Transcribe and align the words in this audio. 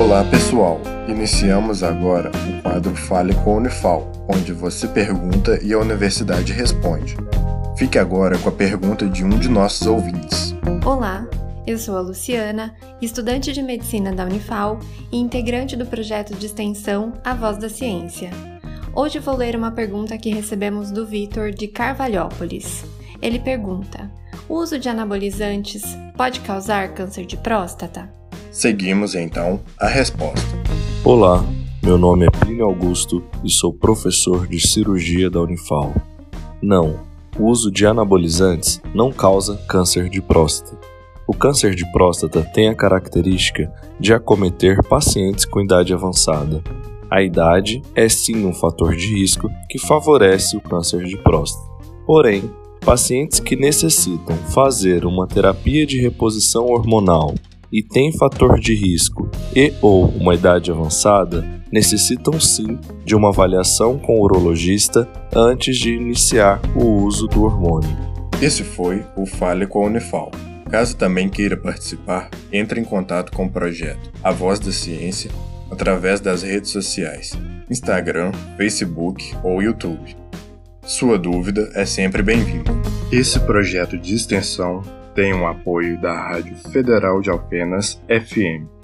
Olá 0.00 0.22
pessoal, 0.22 0.80
iniciamos 1.08 1.82
agora 1.82 2.30
o 2.30 2.62
quadro 2.62 2.94
Fale 2.94 3.34
com 3.34 3.54
a 3.54 3.56
Unifal, 3.56 4.12
onde 4.28 4.52
você 4.52 4.86
pergunta 4.86 5.58
e 5.60 5.72
a 5.72 5.78
universidade 5.78 6.52
responde. 6.52 7.16
Fique 7.76 7.98
agora 7.98 8.38
com 8.38 8.48
a 8.48 8.52
pergunta 8.52 9.08
de 9.08 9.24
um 9.24 9.30
de 9.30 9.48
nossos 9.48 9.88
ouvintes. 9.88 10.54
Olá, 10.86 11.26
eu 11.66 11.76
sou 11.76 11.96
a 11.96 12.00
Luciana, 12.00 12.76
estudante 13.02 13.52
de 13.52 13.60
medicina 13.60 14.12
da 14.12 14.24
Unifal 14.24 14.78
e 15.10 15.18
integrante 15.18 15.76
do 15.76 15.84
projeto 15.84 16.32
de 16.32 16.46
extensão 16.46 17.14
A 17.24 17.34
Voz 17.34 17.58
da 17.58 17.68
Ciência. 17.68 18.30
Hoje 18.94 19.18
vou 19.18 19.36
ler 19.36 19.56
uma 19.56 19.72
pergunta 19.72 20.16
que 20.16 20.30
recebemos 20.30 20.92
do 20.92 21.04
Vitor 21.04 21.50
de 21.50 21.66
Carvalhópolis. 21.66 22.84
Ele 23.20 23.40
pergunta: 23.40 24.08
O 24.48 24.54
uso 24.54 24.78
de 24.78 24.88
anabolizantes 24.88 25.82
pode 26.16 26.38
causar 26.40 26.94
câncer 26.94 27.26
de 27.26 27.36
próstata? 27.36 28.16
Seguimos 28.58 29.14
então 29.14 29.60
a 29.78 29.86
resposta. 29.86 30.44
Olá, 31.04 31.44
meu 31.80 31.96
nome 31.96 32.26
é 32.26 32.28
Plínio 32.28 32.64
Augusto 32.64 33.22
e 33.44 33.48
sou 33.48 33.72
professor 33.72 34.48
de 34.48 34.58
cirurgia 34.58 35.30
da 35.30 35.40
Unifal. 35.40 35.94
Não, 36.60 36.98
o 37.38 37.44
uso 37.44 37.70
de 37.70 37.86
anabolizantes 37.86 38.82
não 38.92 39.12
causa 39.12 39.56
câncer 39.68 40.08
de 40.08 40.20
próstata. 40.20 40.76
O 41.24 41.32
câncer 41.32 41.72
de 41.76 41.88
próstata 41.92 42.42
tem 42.52 42.68
a 42.68 42.74
característica 42.74 43.72
de 44.00 44.12
acometer 44.12 44.82
pacientes 44.82 45.44
com 45.44 45.60
idade 45.60 45.94
avançada. 45.94 46.60
A 47.08 47.22
idade 47.22 47.80
é 47.94 48.08
sim 48.08 48.44
um 48.44 48.52
fator 48.52 48.96
de 48.96 49.20
risco 49.20 49.48
que 49.70 49.78
favorece 49.78 50.56
o 50.56 50.60
câncer 50.60 51.04
de 51.04 51.16
próstata. 51.18 51.64
Porém, 52.04 52.50
pacientes 52.84 53.38
que 53.38 53.54
necessitam 53.54 54.36
fazer 54.52 55.06
uma 55.06 55.28
terapia 55.28 55.86
de 55.86 56.00
reposição 56.00 56.66
hormonal 56.66 57.32
e 57.72 57.82
têm 57.82 58.12
fator 58.12 58.58
de 58.58 58.74
risco 58.74 59.28
e 59.54 59.72
ou 59.80 60.06
uma 60.08 60.34
idade 60.34 60.70
avançada 60.70 61.44
necessitam 61.70 62.40
sim 62.40 62.78
de 63.04 63.14
uma 63.14 63.28
avaliação 63.28 63.98
com 63.98 64.18
o 64.18 64.22
urologista 64.22 65.08
antes 65.34 65.76
de 65.76 65.94
iniciar 65.94 66.60
o 66.74 67.02
uso 67.04 67.26
do 67.26 67.44
hormônio. 67.44 67.96
Esse 68.40 68.64
foi 68.64 69.04
o 69.16 69.26
Fale 69.26 69.66
com 69.66 69.82
a 69.82 69.86
Unifal. 69.86 70.30
Caso 70.70 70.96
também 70.96 71.28
queira 71.28 71.56
participar, 71.56 72.30
entre 72.52 72.80
em 72.80 72.84
contato 72.84 73.32
com 73.32 73.46
o 73.46 73.50
projeto 73.50 74.10
A 74.22 74.30
Voz 74.30 74.58
da 74.58 74.70
Ciência 74.70 75.30
através 75.70 76.20
das 76.20 76.42
redes 76.42 76.70
sociais, 76.70 77.32
Instagram, 77.70 78.32
Facebook 78.56 79.34
ou 79.42 79.62
YouTube. 79.62 80.16
Sua 80.82 81.18
dúvida 81.18 81.70
é 81.74 81.84
sempre 81.84 82.22
bem-vinda. 82.22 82.70
Esse 83.12 83.38
projeto 83.40 83.98
de 83.98 84.14
extensão 84.14 84.82
tem 85.18 85.34
o 85.34 85.48
apoio 85.48 86.00
da 86.00 86.14
Rádio 86.14 86.56
Federal 86.70 87.20
de 87.20 87.28
Alpenas 87.28 88.00
FM 88.06 88.77